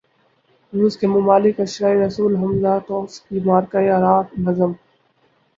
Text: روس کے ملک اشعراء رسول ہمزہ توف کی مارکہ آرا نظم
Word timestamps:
روس 0.73 0.93
کے 0.99 1.07
ملک 1.07 1.59
اشعراء 1.59 1.99
رسول 2.05 2.31
ہمزہ 2.35 2.73
توف 2.87 3.19
کی 3.25 3.37
مارکہ 3.45 3.81
آرا 3.95 4.15
نظم 4.45 4.71